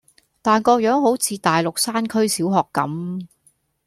[0.41, 2.87] 但個樣好似大陸山區小學咁
[3.19, 3.27] ⠀